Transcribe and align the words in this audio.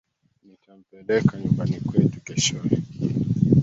Nitampeleka 0.45 1.33
nyumbani 1.41 1.77
kwetu 1.87 2.17
keshowe 2.25 2.75